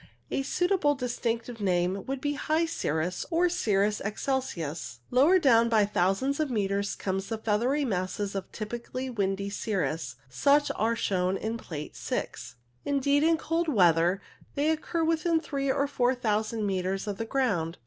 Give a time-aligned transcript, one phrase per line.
[0.31, 4.97] A suitable distinctive name would be high cirrus, or cirrus excelsus.
[5.11, 10.71] Lower down by thousands of metres come the feathery masses of typical windy cirrus, such
[10.71, 12.55] as are shown in Plate 6.
[12.83, 14.21] Indeed, in cold winter weather
[14.55, 17.77] they occur within three or four thousand metres of the ground.